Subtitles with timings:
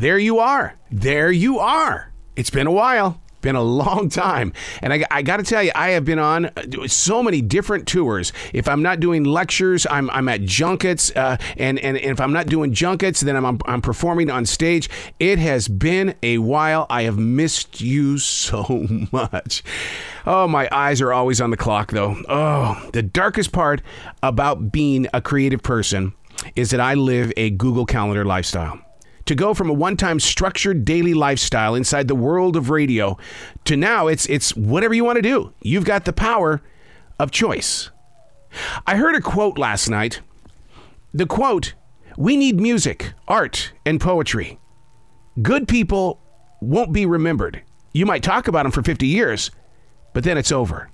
[0.00, 0.74] there you are.
[0.90, 2.10] There you are.
[2.34, 3.20] It's been a while.
[3.42, 4.54] Been a long time.
[4.80, 7.86] And I, I got to tell you, I have been on uh, so many different
[7.86, 8.32] tours.
[8.54, 11.14] If I'm not doing lectures, I'm, I'm at junkets.
[11.14, 14.88] Uh, and, and, and if I'm not doing junkets, then I'm, I'm performing on stage.
[15.18, 16.86] It has been a while.
[16.88, 19.62] I have missed you so much.
[20.26, 22.16] Oh, my eyes are always on the clock, though.
[22.26, 23.82] Oh, the darkest part
[24.22, 26.14] about being a creative person
[26.56, 28.80] is that I live a Google Calendar lifestyle
[29.26, 33.16] to go from a one-time structured daily lifestyle inside the world of radio
[33.64, 35.52] to now it's it's whatever you want to do.
[35.60, 36.62] You've got the power
[37.18, 37.90] of choice.
[38.86, 40.20] I heard a quote last night.
[41.14, 41.74] The quote,
[42.16, 44.58] "We need music, art, and poetry.
[45.40, 46.20] Good people
[46.60, 47.62] won't be remembered.
[47.92, 49.50] You might talk about them for 50 years,
[50.12, 50.90] but then it's over."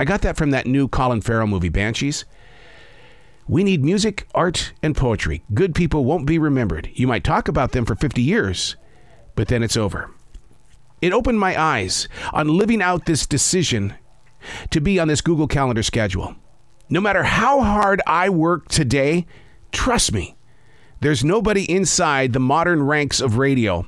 [0.00, 2.24] I got that from that new Colin Farrell movie Banshees.
[3.48, 5.42] We need music, art, and poetry.
[5.54, 6.90] Good people won't be remembered.
[6.92, 8.76] You might talk about them for 50 years,
[9.36, 10.10] but then it's over.
[11.00, 13.94] It opened my eyes on living out this decision
[14.70, 16.36] to be on this Google Calendar schedule.
[16.90, 19.26] No matter how hard I work today,
[19.72, 20.36] trust me,
[21.00, 23.86] there's nobody inside the modern ranks of radio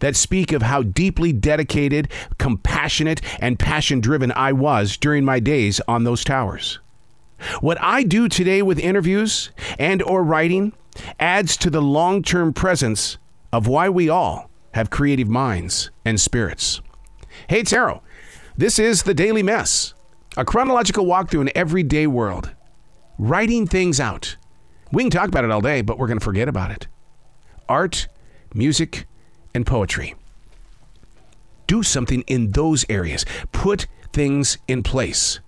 [0.00, 5.80] that speak of how deeply dedicated, compassionate, and passion driven I was during my days
[5.88, 6.80] on those towers.
[7.60, 10.72] What I do today with interviews and or writing
[11.20, 13.18] adds to the long-term presence
[13.52, 16.80] of why we all have creative minds and spirits.
[17.48, 18.02] Hey, Tarot,
[18.56, 19.94] This is the Daily Mess,
[20.36, 22.50] a chronological walkthrough in everyday world,
[23.16, 24.36] writing things out.
[24.90, 26.88] We can talk about it all day, but we're going to forget about it.
[27.68, 28.08] Art,
[28.52, 29.06] music,
[29.54, 30.16] and poetry.
[31.68, 33.24] Do something in those areas.
[33.52, 35.38] Put things in place.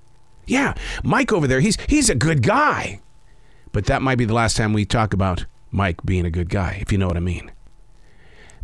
[0.50, 3.00] Yeah, Mike over there, he's he's a good guy.
[3.70, 6.78] But that might be the last time we talk about Mike being a good guy,
[6.80, 7.52] if you know what I mean.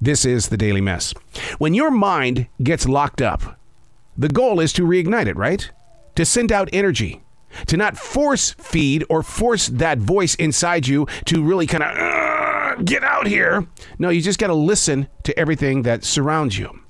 [0.00, 1.14] This is the Daily Mess.
[1.58, 3.60] When your mind gets locked up,
[4.18, 5.70] the goal is to reignite it, right?
[6.16, 7.22] To send out energy,
[7.68, 13.04] to not force feed or force that voice inside you to really kind of get
[13.04, 13.64] out here.
[14.00, 16.80] No, you just got to listen to everything that surrounds you.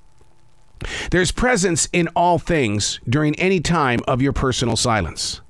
[1.10, 5.40] There's presence in all things during any time of your personal silence.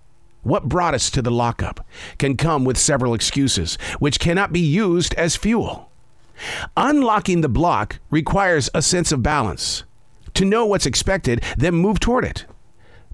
[0.42, 1.84] What brought us to the lockup
[2.18, 5.90] can come with several excuses, which cannot be used as fuel.
[6.76, 9.82] Unlocking the block requires a sense of balance.
[10.34, 12.44] To know what's expected, then move toward it.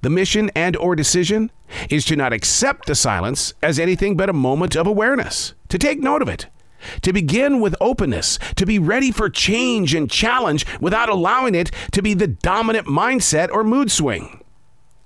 [0.02, 1.50] The mission and or decision
[1.88, 6.00] is to not accept the silence as anything but a moment of awareness, to take
[6.00, 6.46] note of it,
[7.02, 12.02] to begin with openness, to be ready for change and challenge without allowing it to
[12.02, 14.42] be the dominant mindset or mood swing.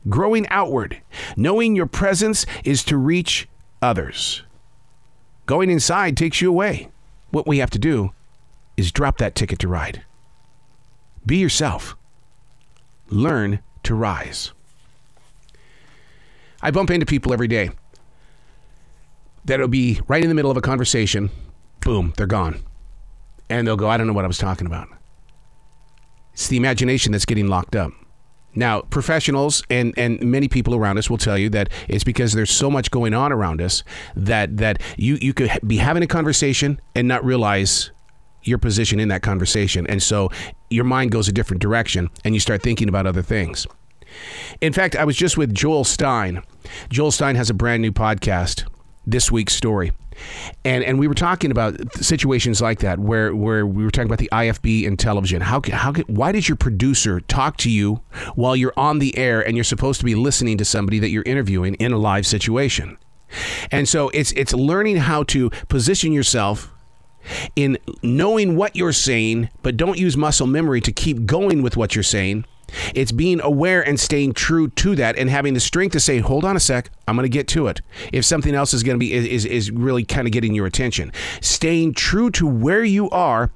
[0.09, 1.01] Growing outward,
[1.37, 3.49] knowing your presence is to reach
[3.83, 4.43] others.
[5.47, 6.89] Going inside takes you away.
[7.31, 8.13] What we have to do
[8.77, 10.03] is drop that ticket to ride.
[11.25, 11.97] Be yourself.
[13.09, 14.53] Learn to rise.
[16.63, 17.71] I bump into people every day
[19.45, 21.31] that'll be right in the middle of a conversation
[21.87, 22.61] boom, they're gone.
[23.49, 24.89] And they'll go, I don't know what I was talking about.
[26.33, 27.93] It's the imagination that's getting locked up.
[28.57, 32.51] Now, professionals and, and many people around us will tell you that it's because there's
[32.51, 33.85] so much going on around us
[34.17, 37.93] that that you, you could be having a conversation and not realize
[38.43, 39.87] your position in that conversation.
[39.87, 40.31] And so
[40.71, 43.65] your mind goes a different direction and you start thinking about other things.
[44.61, 46.43] In fact, I was just with Joel Stein.
[46.89, 48.65] Joel Stein has a brand new podcast,
[49.07, 49.93] This Week's Story
[50.65, 54.19] and and we were talking about situations like that where where we were talking about
[54.19, 55.43] the IFB and television.
[55.43, 58.01] How how why does your producer talk to you
[58.35, 61.25] while you're on the air and you're supposed to be listening to somebody that you're
[61.27, 62.99] interviewing in a live situation?
[63.71, 66.73] And so it's it's learning how to position yourself
[67.57, 71.97] in knowing what you're saying, but don't use muscle memory to keep going with what
[71.97, 72.45] you're saying
[72.95, 76.45] it's being aware and staying true to that and having the strength to say, hold
[76.45, 77.81] on a sec, I'm going to get to it.
[78.13, 81.13] If something else is going to be, is, is really kind of getting your attention.
[81.41, 83.51] Staying true to where you are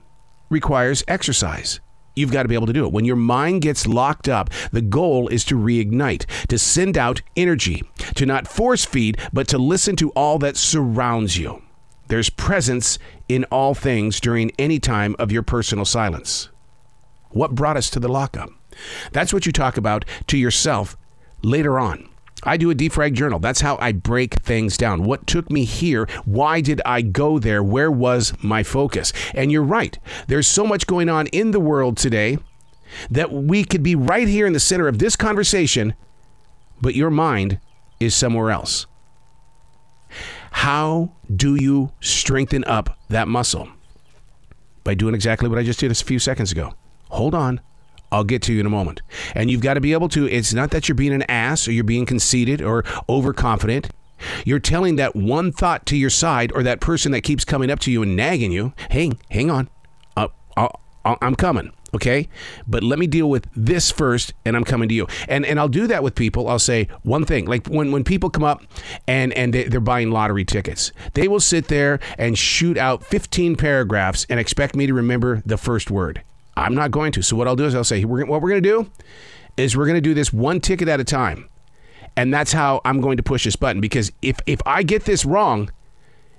[0.49, 1.81] requires exercise.
[2.17, 2.93] You've got to be able to do it.
[2.93, 7.83] When your mind gets locked up, the goal is to reignite, to send out energy,
[8.17, 11.63] to not force feed, but to listen to all that surrounds you.
[12.09, 12.99] There's presence
[13.29, 16.49] in all things during any time of your personal silence.
[17.31, 18.51] What brought us to the lockup?
[19.13, 20.97] That's what you talk about to yourself
[21.43, 22.09] later on.
[22.43, 23.39] I do a defrag journal.
[23.39, 25.05] That's how I break things down.
[25.05, 26.09] What took me here?
[26.25, 27.63] Why did I go there?
[27.63, 29.13] Where was my focus?
[29.35, 29.99] And you're right.
[30.27, 32.39] There's so much going on in the world today
[33.11, 35.95] that we could be right here in the center of this conversation,
[36.81, 37.61] but your mind
[38.01, 38.87] is somewhere else.
[40.51, 43.69] How do you strengthen up that muscle?
[44.85, 46.75] by doing exactly what I just did a few seconds ago.
[47.11, 47.61] Hold on.
[48.13, 49.03] I'll get to you in a moment.
[49.35, 51.73] And you've got to be able to, it's not that you're being an ass or
[51.73, 53.91] you're being conceited or overconfident.
[54.45, 57.79] You're telling that one thought to your side or that person that keeps coming up
[57.81, 59.69] to you and nagging you, hey, hang on.
[60.17, 62.29] Uh, I'll, I'll, I'm coming okay
[62.67, 65.69] but let me deal with this first and i'm coming to you and and i'll
[65.69, 68.63] do that with people i'll say one thing like when when people come up
[69.07, 73.57] and and they, they're buying lottery tickets they will sit there and shoot out 15
[73.57, 76.23] paragraphs and expect me to remember the first word
[76.57, 78.69] i'm not going to so what i'll do is i'll say what we're going to
[78.69, 78.91] do
[79.57, 81.49] is we're going to do this one ticket at a time
[82.17, 85.25] and that's how i'm going to push this button because if if i get this
[85.25, 85.71] wrong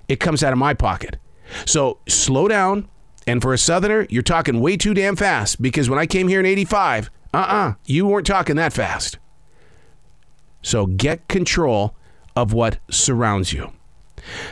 [0.08, 1.18] it comes out of my pocket
[1.66, 2.88] so slow down
[3.28, 6.40] and for a Southerner, you're talking way too damn fast because when I came here
[6.40, 9.18] in 85, uh uh-uh, uh, you weren't talking that fast.
[10.62, 11.96] So get control
[12.36, 13.72] of what surrounds you.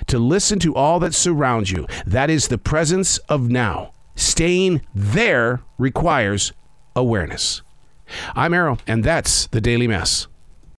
[0.07, 3.91] To listen to all that surrounds you, that is the presence of now.
[4.19, 6.51] Staying there requires
[6.93, 7.61] awareness.
[8.35, 10.27] I'm Arroe, and that's the Daily Mess.